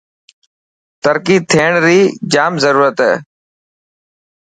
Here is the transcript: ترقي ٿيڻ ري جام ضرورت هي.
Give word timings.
ترقي 1.03 1.37
ٿيڻ 1.51 1.71
ري 1.85 1.99
جام 2.31 2.53
ضرورت 2.63 2.97
هي. 3.07 3.13